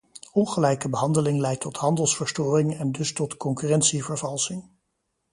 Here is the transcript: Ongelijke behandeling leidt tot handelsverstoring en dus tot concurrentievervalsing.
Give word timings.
Ongelijke 0.33 0.89
behandeling 0.89 1.39
leidt 1.39 1.61
tot 1.61 1.77
handelsverstoring 1.77 2.77
en 2.77 2.91
dus 2.91 3.13
tot 3.13 3.37
concurrentievervalsing. 3.37 4.69